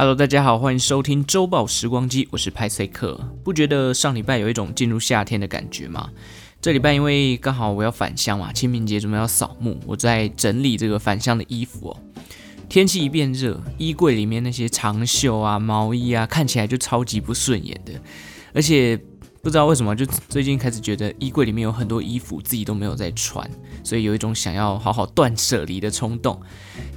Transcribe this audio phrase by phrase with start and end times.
[0.00, 3.18] Hello，大家好，欢迎收听周报时光机，我是派赛克。
[3.42, 6.08] 不觉得上礼拜有一种进入夏天的感觉吗？
[6.62, 11.96] 这礼拜因为刚好我要返乡嘛，清明节准备要扫墓，我在整理这个返乡的衣服哦。
[12.68, 17.94] 天气一变热，衣柜里面那些长袖啊、毛衣啊，看起来就超级不顺眼的，
[18.54, 18.96] 而且。
[19.40, 23.48] 不知道为什么，就最近开始觉得衣柜里面有很多衣服自己都没有在穿，
[23.84, 26.38] 所以有一种想要好好断舍离的冲动。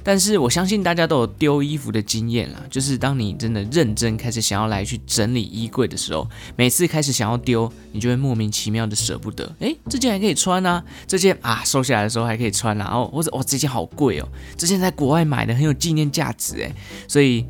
[0.04, 9.50] 但是我相信大家都有丢衣服的经验啦，就是当你真的认真开始想要来去整理衣柜的时候，每次开始想要丢，你就会莫名其妙的舍不得。
[9.60, 16.74] 诶，这件还可以穿啊，这件啊收下来的时候还可以穿啊，哦或者哦这件好贵哦，这件在国外买的很有纪念价值诶，
[17.06, 17.46] 所以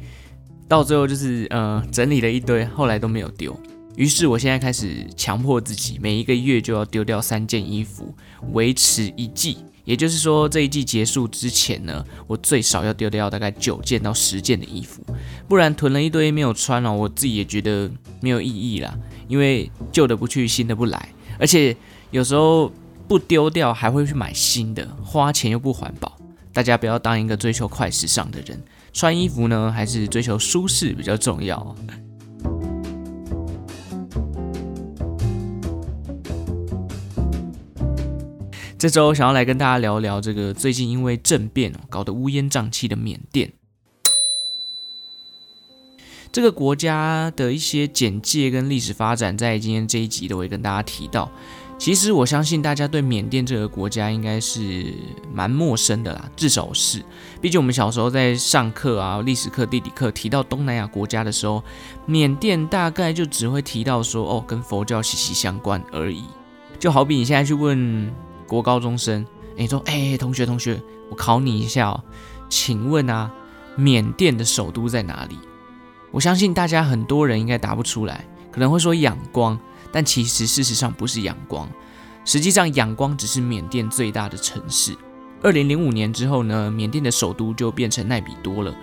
[0.68, 3.58] 到最后就是呃整理了一堆，后来都没有丢。
[3.96, 8.14] 于是，我现在开始强迫自己，每一个月就要丢掉三件衣服，
[8.52, 9.58] 维持一季。
[9.84, 15.04] 也就是说，这一季结束之前呢，我最少要丢掉大概九件到十件的衣服，
[15.48, 18.96] 不然囤了一堆没有穿哦，我自己也觉得没有意义啦。
[19.26, 21.08] 因为旧的不去，新的不来，
[21.38, 21.76] 而且
[22.12, 22.72] 有时候
[23.08, 26.16] 不丢掉还会去买新的，花钱又不环保。
[26.52, 31.76] 大家不要当一个追求快时尚的人，穿衣服呢，还是追求舒适比较重要。
[38.82, 43.52] 这周想要来跟大家聊聊这个最近因为政变搞得乌烟瘴气的缅甸，
[46.32, 51.30] 这个国家的一些简介跟历史发展，在今天这一集都会跟大家提到。
[51.78, 54.92] 其实我相信大家对缅甸这个国家应该是
[55.32, 57.04] 蛮陌生的啦，至少是。
[57.40, 61.62] 毕竟我们小时候在上课啊，历史课、地理课提到东南亚国家的时候，
[62.04, 66.24] 缅甸大概就只会提到说哦，跟佛教息息相关而已。
[66.80, 68.12] 就好比你现在去问。
[68.52, 69.24] 国高中生，
[69.56, 72.04] 你说，哎，同学，同学，我考你一下哦，
[72.50, 73.32] 请问啊，
[73.76, 75.38] 缅甸的首都在哪里？
[76.10, 79.58] 我相信大家很多人应该答不出来，可能会说仰光，
[79.90, 81.66] 但其实事实上不是仰光，
[82.26, 84.94] 实际上仰光只是缅甸最大的城市。
[85.42, 88.74] 二零零五年之后呢，缅甸的首都就变成奈比多了。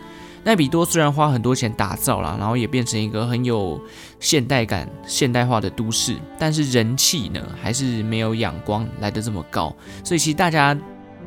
[0.44, 3.80] 奈比多虽然花很多钱打造了，然后也变成一个很有
[4.20, 9.76] 现代感、现代化的都市，但是人气呢还是没有仰光来得这么高。
[10.04, 10.76] 所以其实大家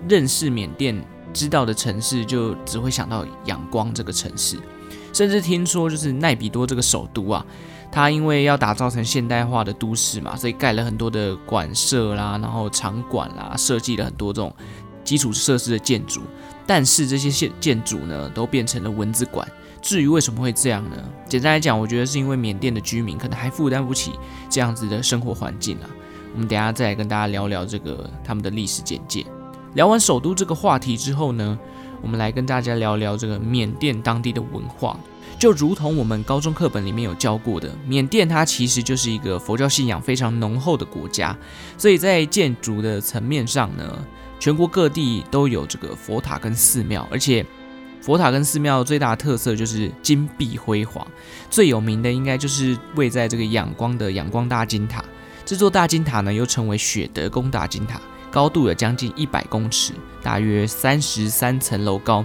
[0.08, 1.00] 认识缅甸、
[1.32, 4.58] 知道的城市，就只会想到仰光这个城市。
[5.12, 7.44] 甚至听说，就是奈比多这个首都啊，
[7.90, 14.50] 它因为要打造成现代化的都市嘛，所以盖了很多的馆舍啦，然后场馆啦，设计了很多这种
[15.04, 16.22] 基础设施的建筑。
[16.66, 19.46] 但是这些建建筑呢，都变成了蚊子馆。
[19.80, 20.96] 至于为什么会这样呢？
[21.28, 24.12] 简单来讲，我觉得是因为缅甸的居民可能还负担不起
[24.48, 25.91] 这样子的生活环境啊。
[26.32, 29.26] 我们等下再来跟大家聊聊这个他们的历史简介。
[29.74, 31.58] 聊完首都这个话题之后呢，
[32.00, 34.96] 我们来跟大家聊聊这个缅甸当地的文化。
[35.36, 41.36] 就如同我们高中课本里面有教过的，缅甸它其实就是一个佛教信仰非常浓厚的国家，
[41.76, 43.98] 所以在建筑的层面上呢。
[44.42, 47.47] 全国各地都有这个佛塔跟寺庙，而且
[48.00, 51.06] 佛塔跟寺庙最大的特色就是金碧辉煌。
[51.48, 55.04] 最有名的应该就是位在这个仰光的仰光大金塔。
[55.44, 58.00] 这座大金塔呢，又称为雪德宫大金塔，
[58.32, 59.92] 高度有将近一百公尺，
[60.25, 62.24] 大约三十三层楼高。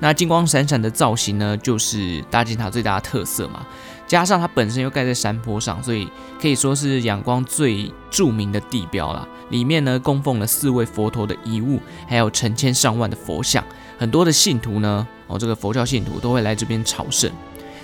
[0.00, 3.66] 那金光闪闪的造型呢，就是大金塔最大的特色嘛。
[4.08, 6.08] 加上它本身又盖在山坡上，所以
[6.40, 9.28] 可以说是仰光最著名的地标了。
[9.50, 13.62] 里面呢，供奉了四位佛陀的遗物，还有成千上万的佛像。
[13.98, 17.30] 很多的信徒呢，哦，这个佛教信徒都会来这边朝圣。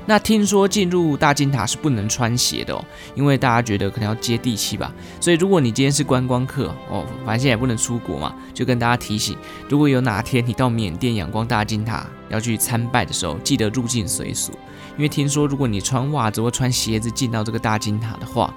[0.06, 2.84] 那听说进入大金塔是不能穿鞋的哦，
[3.14, 4.92] 因为大家觉得可能要接地气吧。
[5.20, 9.36] 所以如果你今天是观光客哦，反正现在也不能出国嘛，就跟大家提醒，
[9.68, 14.52] 如果有哪天你到缅甸仰光大金塔要去参拜的时候，记得入境随俗，
[14.96, 18.54] 因为听说如果你穿袜子或穿鞋子进到这个大金塔的话，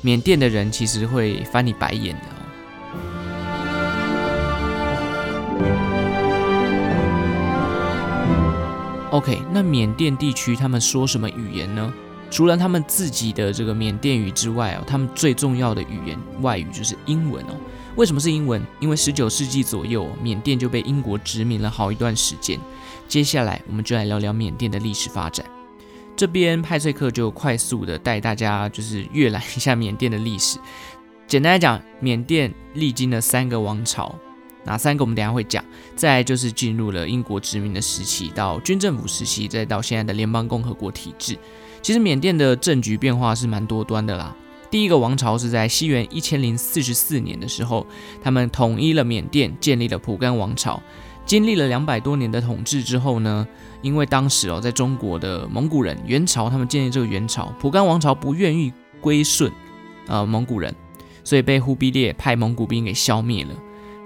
[0.00, 2.45] 缅甸的人其实会翻你白眼的哦。
[9.16, 11.90] OK，那缅甸地区他们说什么语言呢？
[12.30, 17.56] 除了他们自己的这个缅甸语之外哦，他们最重要的语言外语就是英文哦。
[17.96, 18.62] 为什么是英文？
[18.78, 22.60] 因为十九世纪左右，缅甸就被英国殖民了好一段时间。
[23.08, 25.46] 接下来，我们就来聊聊缅甸的历史发展。
[26.14, 30.58] 这边派翠克就快速的带大家就是阅览一下缅甸的历史。
[31.26, 34.14] 简单来讲，缅甸历经了三个王朝。
[34.66, 35.64] 哪三个我们等下会讲，
[35.94, 41.38] 再就是进入了英国殖民的时期，到军政府时期，再到现在的联邦共和国体制。
[41.80, 44.36] 其实缅甸的政局变化是蛮多端的啦。
[44.68, 47.86] 第一个王朝是在西元一千零四十四年的时候，
[48.20, 50.82] 他们统一了缅甸，建立了蒲甘王朝。
[51.24, 53.46] 经历了两百多年的统治之后呢，
[53.82, 59.50] 因为当时哦，在中国的蒙古人元朝，他们建立这个元朝，蒲甘王朝不愿意归顺
[60.06, 60.74] 呃蒙古人，
[61.24, 63.50] 所以被忽必烈派蒙古兵给消灭了。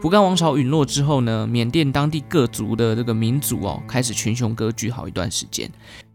[0.00, 5.70] 蒲甘王朝陨落之后呢，缅甸当地各族的这个民族哦，开始群雄割据好一段时间，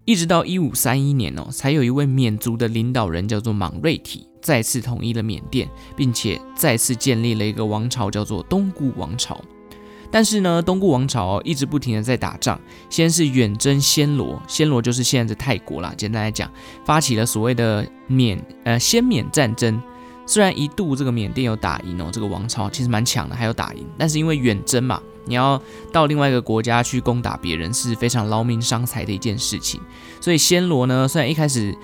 [0.05, 9.39] 一直到一五三一年哦，才有一位缅族的领导人叫做莽瑞体，再次统一了缅甸，并且再次建立了一个王朝，叫做东姑王朝。
[10.09, 12.59] 但是呢，东姑王朝一直不停的在打仗，
[12.89, 15.93] 先是远征暹罗，暹罗就是现在的泰国啦。
[15.95, 16.51] 简单来讲，
[16.83, 19.79] 发起了所谓的缅呃暹缅战争。
[20.25, 25.61] 虽然一度这个缅甸有打赢哦，这个王朝其实蛮强的，还有打赢，但是因为远征嘛，你要
[25.91, 29.79] 到另外一个国家去攻打别人是非常劳民伤财的一件事情。
[30.19, 31.75] 所以暹罗呢，虽然一开始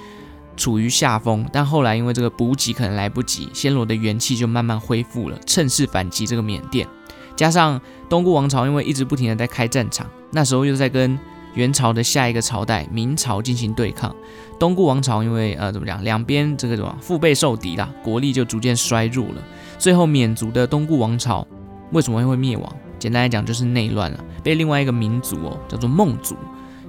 [0.57, 6.87] 处于下风，但后来因为这个补给可能来不及，暹罗的元气就慢慢恢复了，趁势反击这个缅甸。
[7.35, 7.79] 加上
[8.09, 11.17] 东姑王朝因为一直不停的在开战场，那时候又在跟
[11.53, 14.15] 元朝的下一个朝代明朝进行对抗。
[14.59, 19.44] 东顾王朝因为呃怎么讲，两边这个什么腹背受敌啦，国力就逐渐衰弱了。
[19.77, 21.45] 最后缅族的东顾王朝
[21.92, 22.75] 为什么会灭亡？
[23.00, 26.36] 简单来讲就是内乱了，被另外一个民族哦叫做孟族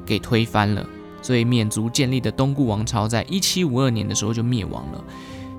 [0.04, 0.86] 给推翻了。
[1.22, 5.04] 所以缅族建立的东顾王朝在一七五二年的时候就灭亡了。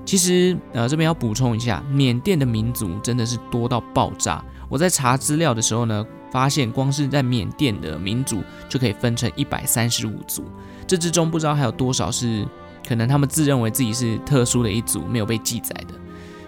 [0.04, 4.44] 其实呃这边要补充一下，缅甸的民族真的是多到爆炸。
[4.68, 10.44] 我在查资料的时候呢，发现光是在缅甸的民族就可以分成一百三十五族，
[10.84, 12.44] 这之中不知道还有多少是
[12.84, 15.94] 可能他们自认为自己是特殊的一族，没有被记载的。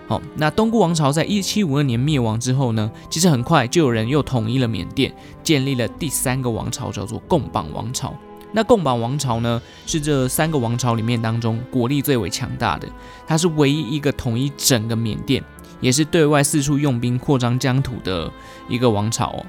[0.09, 8.13] 好，那东姑王朝在一七五二年灭亡之后呢，其实很快就有人又统一了缅甸，建立了第三个王朝，叫做贡榜王朝。
[8.51, 12.89] 那贡榜王朝呢，是这三个王朝里面当中国力最为强大的，
[13.25, 15.41] 它是唯一一个统一整个缅甸。
[15.81, 18.33] 也是对外四处用兵扩张疆土的
[18.67, 19.47] 一个王朝哦。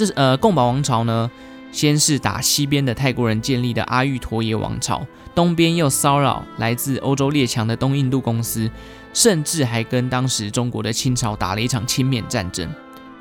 [0.00, 1.30] 这是呃贡榜王朝呢，
[1.70, 8.70] 先是打西边的泰国人建立的阿育陀耶王朝，东边又骚扰来自欧洲列强的东印度公司，
[9.12, 12.66] 甚至还跟当时中国的清朝打了一场钦缅战争。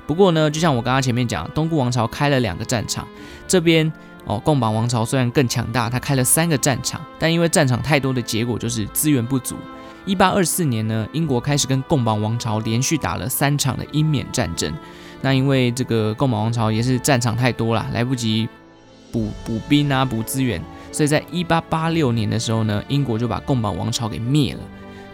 [0.07, 3.05] 不过呢，就像我刚刚前面讲，东姑王朝开了两个战场，
[3.45, 3.91] 这边
[4.23, 9.57] 哦贡榜王朝虽然更强大，它开了三个战场，但因为战场太多的结果就是资源不足。
[10.05, 14.73] 一八二四年呢，英国开始跟贡榜王朝连续打了三场的英缅战争。
[15.21, 18.47] 那因为这个贡榜王朝也是战场太多了，来不及
[19.11, 20.61] 补补兵啊，补资源，
[20.91, 24.59] 所以在一八八六年的时候呢，英国就把贡榜王朝给灭了。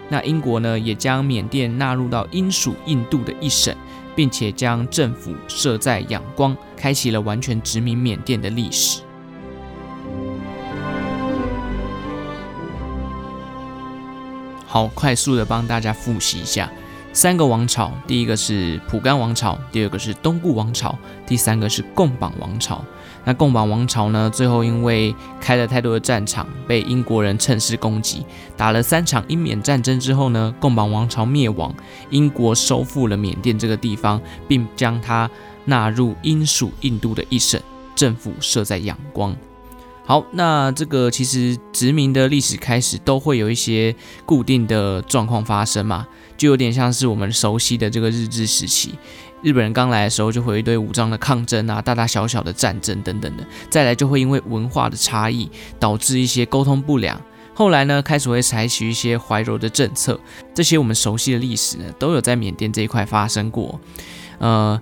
[0.07, 3.75] 那英国呢，也将缅甸纳入到英属印度的一省，
[4.15, 9.01] 并且将政府设在仰光，开启了完全殖民缅甸的历史。
[14.67, 16.69] 好，快速的帮大家复习一下
[17.15, 20.93] 三个王朝：第一个是蒲甘王朝，第二个是东姑王朝，
[21.25, 22.83] 第三个是贡榜王朝。
[23.23, 28.25] 那贡榜王朝呢，最后因为开了太多的战场，被英国人趁势攻击，
[28.57, 31.73] 打了三场英缅战争之后呢，贡榜王朝灭亡，
[32.09, 35.31] 英国收复了缅甸这个地方，并将它
[35.63, 37.57] 纳入英属印度的一省，
[37.95, 39.33] 政府设在仰光。
[40.07, 46.05] 好，那这个其实殖民的历史开始都会有一些固定的状况发生嘛，
[46.37, 48.93] 就有点像是我们熟悉的这个日治时期，
[49.41, 55.49] 日本人刚来的时候就会有一堆武装的抗争啊，大大小小的战争等等的，再来就会因为文化的差异
[55.79, 57.19] 导致一些沟通不良，
[57.55, 60.19] 后来呢开始会采取一些怀柔的政策，
[60.53, 63.79] 这些我们熟悉的历史呢都有在缅甸这一块发生过，
[64.37, 64.79] 呃。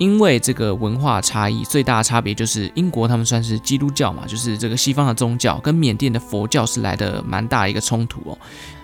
[0.00, 8.38] 因为这个文化差异，最大的差别就是英国他们算是基督教嘛，就是这个西方的宗教跟缅甸的佛教是来的蛮大的一个冲突哦。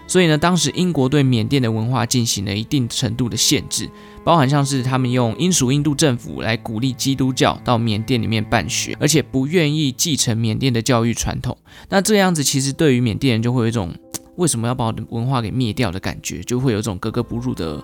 [0.06, 3.90] 所以呢，当时英国对缅甸的文化进行了一定程度的限制，
[4.23, 11.56] 包含像是他们用英属印度政府来鼓励基督教到缅甸里面办学，而且不愿意继承缅甸的教育传统。
[11.88, 13.90] 那这样子其实对于缅甸人就会有一种
[14.37, 17.82] 为什么要把我的文化给灭掉的感觉，就会有一种格格不入的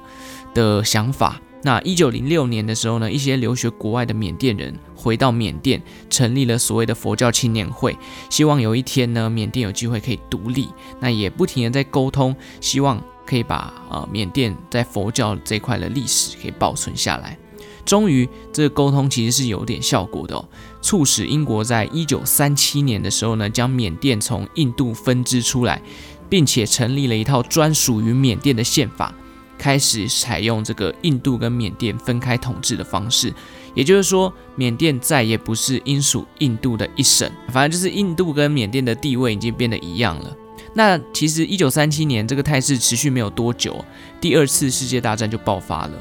[0.52, 1.40] 的想法。
[1.64, 7.96] 那一九零六年的时候呢，一些留学国外的缅甸人回到缅甸，成立了所谓的佛教青年会，
[8.28, 10.68] 希望有一天呢，缅甸有机会可以独立。
[11.00, 17.38] 那也不停的在沟通，希望可以把呃缅甸在佛教这块的历史给保存下来。
[17.84, 20.44] 终于，这个沟通其实是有点效果的哦，
[20.80, 25.80] 促使英国在一九三七年的时候呢，将缅甸从印度分支出来，
[26.28, 29.14] 并且成立了一套专属于缅甸的宪法。
[29.62, 33.32] 开始采用这个印度跟缅甸分开统治的方式，
[33.76, 40.36] 也就是说，缅甸再也不是英属印度的一省，反正就是印度跟缅甸的地位已经变得一样了。
[40.74, 43.84] 那其实一九三七年这个态势持续没有多久，
[44.20, 45.92] 第二次世界大战就爆发了。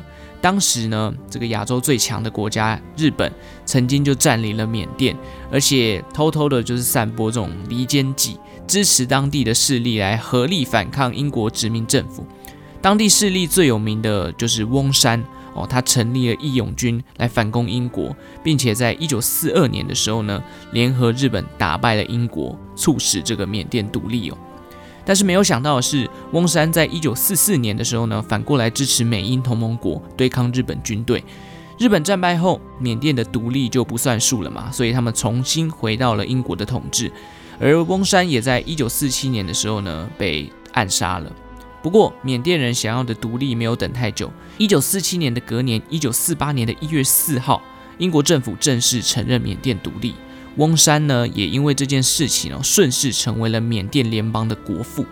[0.41, 3.31] 当时呢，这个亚洲最强的国家日本
[3.63, 5.15] 曾经就占领了缅甸，
[5.51, 12.25] 而且偷偷的就是散播这种离间计，支持当地的势力来合力反抗英国殖民政府。
[12.81, 15.23] 当地势力最有名的就是翁山
[15.53, 24.37] 哦，他成立了义勇军来反攻英国，并且在一九四二年的时候呢，联合日本打败了英国，促使这个缅甸独立哦。
[25.03, 31.23] 但是没有想到的是，翁山在一九四四年的时候呢，反过来支持美英同盟国对抗日本军队。
[31.77, 37.11] 日本战败后，缅甸的独立就不算数了嘛，所以他们重新回到了英国的统治。
[37.59, 41.31] 而翁山也在一九四七年的时候呢，被暗杀了。
[41.81, 44.31] 不过，缅甸人想要的独立没有等太久。
[44.57, 47.61] 一九四七年的隔年，一九四八年的一月四号，
[47.97, 50.13] 英国政府正式承认缅甸独立。
[50.57, 55.05] 翁山呢，也因为这件事情哦，顺势成为了缅甸联邦的国父。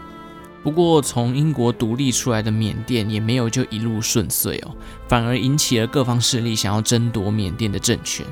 [0.62, 4.76] 不过，从英国独立出来的缅甸也没有就一路顺遂哦，
[5.08, 8.26] 反而引起了各方势力想要争夺缅甸的政权。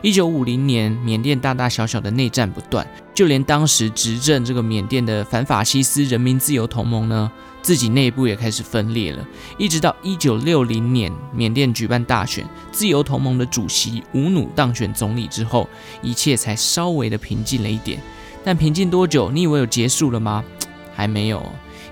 [0.00, 7.30] 一九五零年，缅甸大大小小的内战不断，就连当时执政这个缅甸的反法西斯人民自由同盟呢，
[7.64, 9.26] 自己内部也开始分裂了。
[9.56, 15.66] 一直到一九六零年，缅甸举办大选，自由同盟的主席吴努当选总理之后，
[16.02, 17.98] 一切才稍微的平静了一点。
[18.44, 19.30] 但平静多久？
[19.30, 20.44] 你以为有结束了吗？
[20.94, 21.42] 还没有。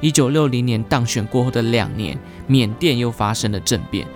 [0.02, 4.06] 一九六零年当选过后的两年，缅甸又发生了政变。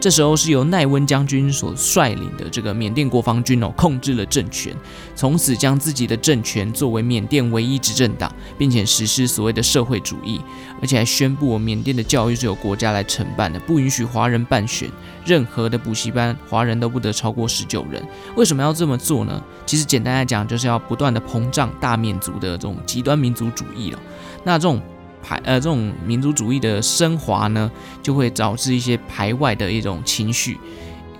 [0.00, 4.76] 这时候是由奈温将军所率领的这个缅甸国防军哦，控制了政权，
[5.14, 10.38] 从此将自己的政权作为缅甸唯一执政党，并且实施所谓的社会主义，
[10.82, 14.90] 而且还宣布缅甸的教育是由国家来承办的，不允许华人办学，
[15.24, 18.06] 任何的补习班华人都不得超过十九人。
[18.36, 19.42] 为什么要这么做呢？
[19.64, 23.98] 其实简单来讲，就是要不断的膨胀大缅族的这种极端民族主义了。
[24.44, 24.82] 那这种。
[25.24, 27.70] 排呃，这种民族主义的升华呢，
[28.02, 30.58] 就会导致一些排外的一种情绪。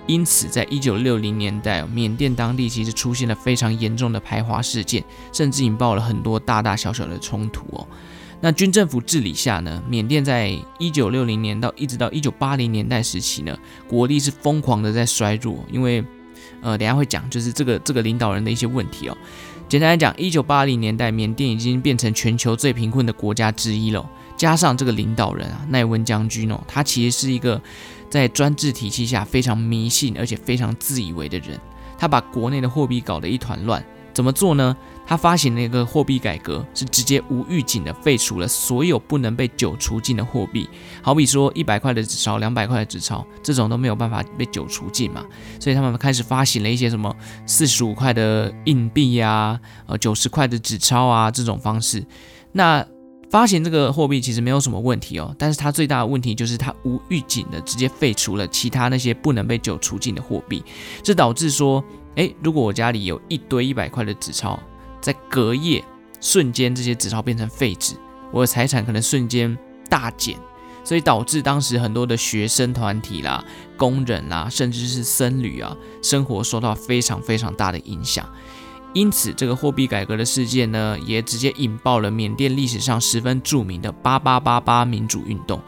[0.07, 7.87] 因此，在一九六零年代，缅甸当地其实出现了非常严重的排华事件，甚至引爆了很多大大小小的冲突哦。
[8.39, 13.57] 那军政府治理下呢，缅甸在一九六零年到一直到一九八零年代时期呢，
[13.87, 16.05] 国力是疯狂的在衰弱，因为
[16.61, 19.17] 呃，等下会讲，就是这个这个领导人的一些问题哦。
[19.67, 24.07] 简单来讲，一九八零年代，缅甸已经变成全球最贫困的国家之一了。
[24.37, 27.59] 加上这个领导人啊，奈温将军哦，他其实是一个
[28.09, 31.59] 在专制体系下非常迷信而且非常自以为的人。
[31.97, 33.83] 他把国内的货币搞得一团乱。
[34.13, 34.75] 怎么做呢？
[35.05, 40.67] 他发行了一个货币改革，是直接无预警的废除了所有不能被缴除进的货币，
[41.01, 45.23] 好比说一百块的纸钞、两百块的纸钞，这种都没有办法被缴除进嘛。
[45.59, 52.03] 所以他们开始发行了一些什么四十五块的硬币呀，呃九十块的纸钞啊这种方式。
[52.51, 52.85] 那
[53.29, 60.63] 发行这个货币其实没有什么问题哦，但是它最大的问题就是它无预警的直接废除了其他那些不能被缴除进的货币，
[61.03, 61.83] 这导致说。
[62.15, 64.57] 诶，如果我家里有一堆一百块的纸钞，
[65.05, 65.85] 在隔夜
[66.19, 67.93] 瞬间这些纸钞变成废纸，
[68.31, 69.55] 我的财产可能瞬间
[69.87, 70.35] 大减，
[70.83, 73.45] 所以导致当时很多的学生团体啦、
[73.77, 78.27] 工人啦，甚至是僧侣啊，生活受到非常非常大的影响。
[78.95, 85.61] 因此，这个货币改革的事件呢，也直接引爆了缅甸历史上十分著名的八八八八民主运动。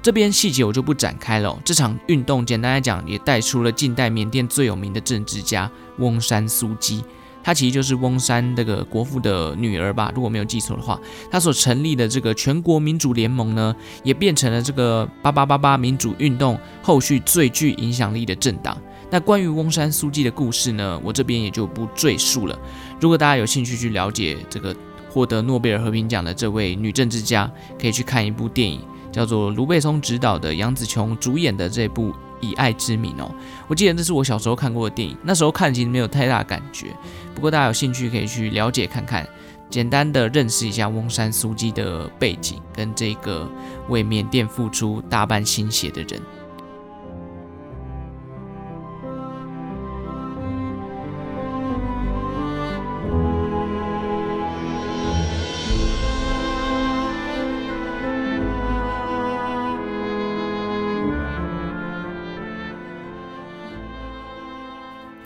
[0.00, 1.60] 这边细节我就不展开了。
[1.64, 7.02] 这场运动简单来讲，也带出了近代缅甸最有名的政治家翁山苏姬。
[7.46, 11.00] 他其实就是翁山这个国父的女儿吧，如果没有记错的话。
[11.30, 13.72] 他所成立的这个全国民主联盟呢，
[14.02, 18.76] 也变成了这个八八八八民主运动后续最具影响力的政党。
[19.12, 22.58] 那关于翁山苏记的故事呢，我这边也就不赘述了。
[23.00, 24.74] 如果大家有兴趣去了解这个
[25.08, 27.48] 获得诺贝尔和平奖的这位女政治家，
[27.80, 28.80] 可以去看一部电影。
[29.12, 32.10] 叫做卢贝松执导的、杨紫琼主演的这部
[32.40, 33.30] 《以爱之名》哦，
[33.68, 36.94] 我记得这是我小时候看过的电影，那时候看其实没有太大感觉，
[37.34, 39.26] 不过大家有兴趣可以去了解看看，
[39.70, 43.50] 简单的认识一下翁山苏姬的背景跟这个
[43.88, 46.20] 为缅甸付出大半心血的人。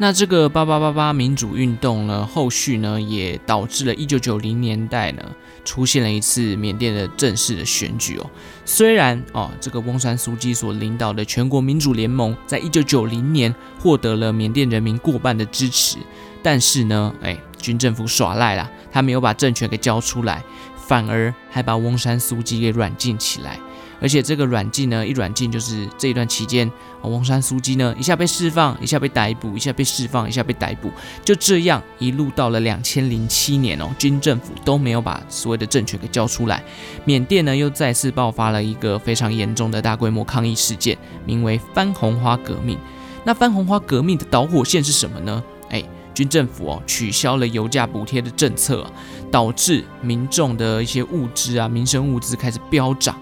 [0.02, 5.22] 那这个八八八八民主运动呢，后续呢也导致了一九九零年代呢
[5.62, 8.24] 出现了一次缅甸的正式的选举哦。
[8.64, 15.98] 虽然哦，这个翁山苏姬所领导的全国民主联盟在一九九零年获得了缅甸人民过半的支持，
[16.42, 20.42] 但是呢，哎，军政府耍赖啦，他没有把政权给交出来，
[20.78, 23.60] 反而还把翁山苏姬给软禁起来。
[24.00, 26.70] 而且这个软禁呢，一软禁就是这一段期间，
[27.02, 30.90] 翁山苏姬呢一下被释放，一下被逮捕，一下被释放，一下被逮捕，
[31.24, 36.64] 就这样一路到了两千零七年哦，军政府都没有把所谓的政权给交出来，
[37.04, 42.78] 缅甸呢又再次爆发了一个非常严重的大规模抗议事件，名为番红花革命。
[43.22, 45.44] 那番红花革命的导火线是什么呢？
[45.68, 48.90] 哎，军政府哦取消了油价补贴的政策，
[49.30, 53.14] 导致民众的一些物资啊、民生物资开始飙涨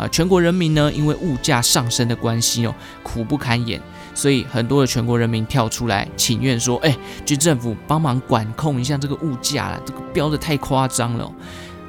[0.00, 3.78] 啊，全国人民呢因为物价上升的关系哦，苦不堪言，
[4.14, 11.30] 所以很多的全国人民跳出来请愿说，哎，军政府帮忙管控一下这个物价啦，这个飙的太夸张了。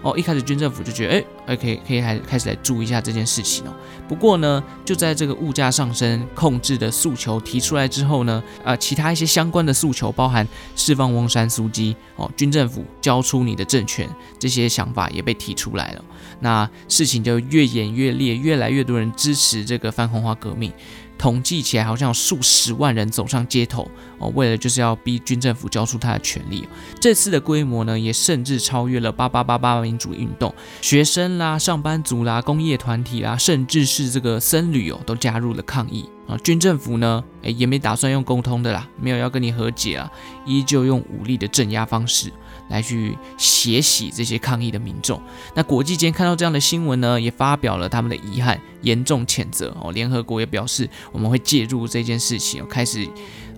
[0.02, 3.74] 哦一开始军政府就觉得，哎，可以，可以开始开始来注意一下这件事情哦。
[4.08, 16.04] 不过呢，就在这个物价上升控制的诉求提出来之后呢，呃，其他一些相关的诉求，包含释放翁山苏姬，哦，军政府交出你的政权，这些想法也被提出来了。
[16.40, 20.72] 那事情就越演越烈，越来越多人支持这个反红花革命。
[21.22, 23.88] 统计起来，好像有数十万人走上街头
[24.18, 26.68] 哦，为了就是要逼军政府交出他的权利。
[27.00, 30.52] 这次的规模呢，也甚至超越了八八八八民主运动，
[30.82, 36.36] 学生啦、上班族啦、工业团体啦，甚至是这个僧侣哦，都加入了抗议啊。
[36.40, 40.12] 军政府呢，诶，也没打算用沟通的啦，没有要跟你和解啊，
[40.48, 42.34] 依旧用武力的镇压方式。
[42.72, 45.22] 来去血洗这些抗议的民众。
[45.54, 49.92] 那国际间看到这样的新闻呢，也发表了他们的遗憾，严重谴责哦。
[49.92, 53.08] 联合国也表示，我们会介入这件事情，开始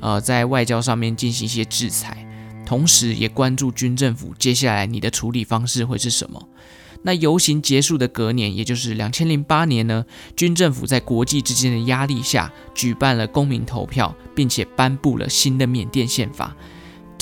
[0.02, 2.28] 呃在外交上面进行一些制裁，
[2.66, 6.50] 同时也关注军政府接下来你的处理方式会是什么。
[7.06, 10.06] 那游行结束的隔年，也就是两千零八年呢，
[10.38, 16.56] 军政府在国际之间的压力下，举办了公民投票，并且颁布了新的缅甸宪法。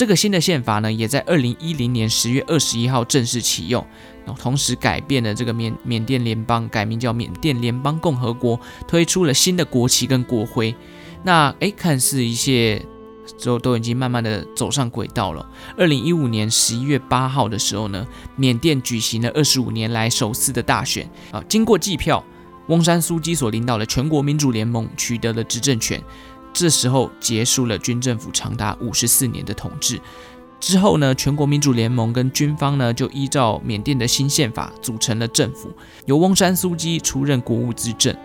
[0.01, 3.85] 这个新的宪法呢，也在二零一零年十月二十一号正式启用，
[4.25, 10.75] 然后同时改变了这个缅缅甸联邦，改名叫缅甸联邦共和国，推出了新的国旗跟国徽。
[11.21, 12.83] 那诶，看似一切
[13.43, 15.47] 都都已经慢慢的走上轨道了。
[15.77, 22.25] 二零一五年十一月八号的时候呢，缅甸举行了二十五年来首次的大选啊，经过计票，
[22.69, 26.01] 翁山苏姬所领导的全国民主联盟取得了执政权。
[26.53, 29.99] 这时候结束了军政府长达五十四年的统治。
[30.59, 35.71] 之后呢，全国民主联盟跟军方呢就依照缅甸的新宪法组成了政府，
[36.05, 38.15] 由翁山苏姬出任国务资政。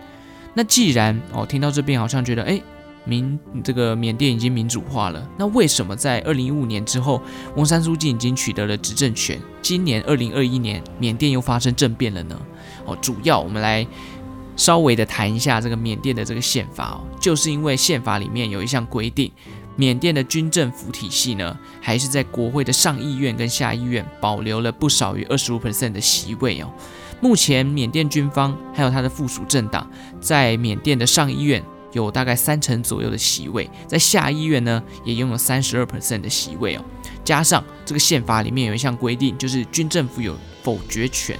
[0.53, 2.61] 那既然哦，听到这边好像觉得哎，
[3.05, 7.19] 民这个缅甸已经民主化了，那为什么在二零一五年之后，
[7.55, 12.39] 翁山苏姬已经取得了执政权，今年二零二一年缅甸又发生政变了呢？
[12.85, 13.87] 哦，主要我们来。
[14.57, 19.31] 稍微的谈一下这个缅甸的这个宪法哦，就是因为宪法里面有一项规定，
[19.75, 26.69] 缅甸的军政府体系呢，还是在国会的上议院跟下议院保留了不少于二十五 percent 的席位哦。
[27.21, 29.89] 目前缅甸军方还有它的附属政党
[30.19, 36.83] 在缅甸的上议院有大概三成左右的席位，在下议院呢也拥有三十二 percent 的席位哦。
[37.23, 41.37] 加上这个宪法里面有一项规定，就是军政府有否决权。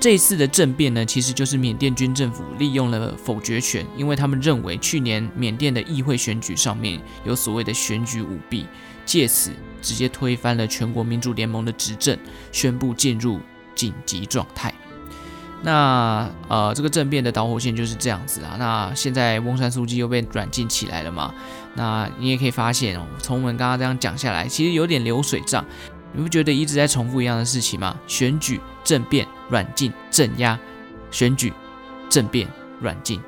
[0.00, 8.64] 这一次的政变呢，其实就是缅甸军政府利用了否决权，因为他们认为去年缅甸的议会选举上面有所谓的选举舞弊，
[9.04, 9.50] 借此
[9.82, 12.16] 直接推翻了全国民主联盟的执政，
[12.52, 13.40] 宣布进入
[13.74, 14.72] 紧急状态。
[15.62, 18.54] 那呃，这个政变的导火线就是这样子啊。
[18.56, 21.34] 那现在翁山书记又被软禁起来了嘛？
[21.74, 25.64] 那你也可以发现哦，从我们刚刚这样讲下来，其实有点流水账。
[26.12, 27.98] 你不觉得一直在重复一样的事情吗？
[28.06, 30.58] 选举、政变、软禁、镇压，
[31.10, 31.52] 选举、
[32.08, 32.46] 政变、
[32.80, 33.20] 软禁、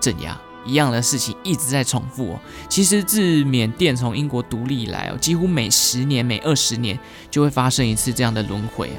[0.00, 2.40] 镇压，一样的事情一直在重复哦。
[2.68, 6.98] 其实自缅甸从英国独立以来哦，几乎每十年、每二十年
[7.30, 8.90] 就会发生一次这样的轮回。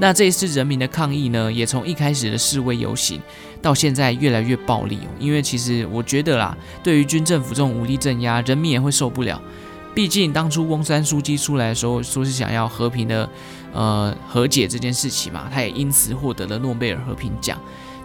[0.00, 3.20] 那这一次人民的抗议呢，也从一开始的示威游行，
[3.60, 5.08] 到现在越来越暴力哦。
[5.18, 9.42] 因为其实我觉得啦，对于军政府这种武力镇压，人民也会受不了。
[9.98, 13.28] 毕竟当初翁山书记出来的时候，说是想要和平的，
[13.72, 17.58] 呃，和解这件事情嘛，他也因此获得了诺贝尔和平奖。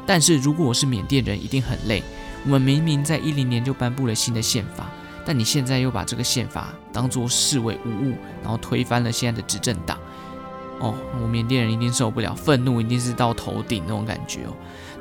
[0.03, 2.01] 但是如果我是缅甸人，一定很累。
[2.45, 4.89] 我们明明在一零年就颁布了新的宪法，
[5.23, 9.95] 但你现在又把这个宪法当作视为无物，然后推翻了现在的执政党。
[10.79, 14.53] 哦，我缅甸人一定受不了，愤怒一定是到头顶那种感觉哦。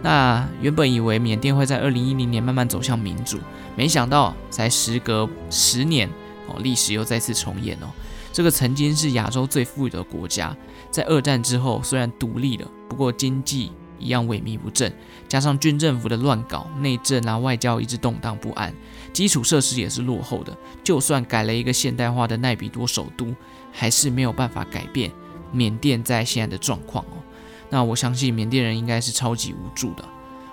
[0.02, 3.38] 那原本以为缅甸会在二零一零年慢慢走向民主，
[3.76, 6.06] 没想到才时隔十年。
[6.46, 7.86] 哦，历史又再次重演哦。
[8.32, 10.56] 这个曾经是亚洲最富裕的国家，
[10.90, 14.90] 在二战之后虽然独立了，不过经济一样萎靡不振，
[15.28, 18.74] 加上军政府的乱搞，内政啊外交一直动荡不安，
[19.12, 20.56] 基础设施也是落后的。
[20.82, 23.34] 就算改了一个现代化的奈比多首都，
[23.70, 25.10] 还是没有办法改变
[25.52, 27.20] 缅甸在现在的状况哦。
[27.68, 30.04] 那我相信缅甸人应该是超级无助的。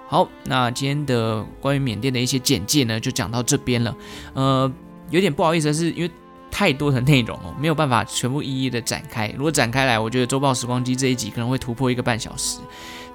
[0.08, 3.96] 好，那今天的关于缅甸的一些简介呢，就讲到这边了。
[4.34, 4.72] 呃，
[5.10, 6.12] 有点不好意思是，因为
[6.52, 9.28] 太多的内容哦，没有办法全部一一的展开。
[9.38, 12.60] 如果展开来，我觉得周报时光机这一集可能会突破一个半小时。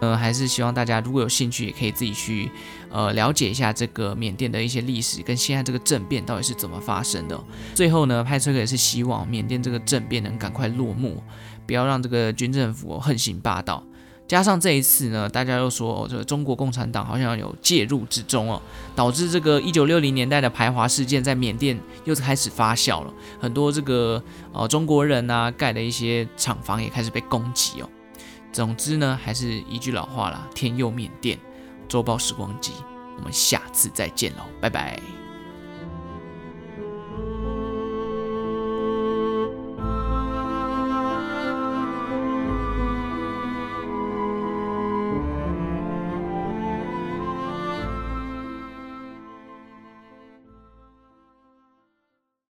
[0.00, 2.50] 呃，还是希望大家如果有兴趣，也可以自己去
[2.90, 7.42] 呃了解一下这个缅甸的一些历史跟现在这个政变到底是怎么发生的。
[7.74, 11.22] 最后呢，派翠克也是希望缅甸这个政变能赶快落幕，
[11.66, 13.82] 不要让这个军政府横行霸道。
[14.26, 18.60] 加上这一次呢，大家又说这个中国共产党好像有介入之中哦，
[18.96, 27.88] 导致这个一九六零年代的排华事件在缅甸又开始发酵了，很多这个呃中国人啊盖的一些厂房也开始被攻击哦。
[28.50, 31.38] 总之呢，还是一句老话啦，天佑缅甸，
[31.86, 32.72] 周报时光机，
[33.18, 35.23] 我们下次再见喽，拜拜。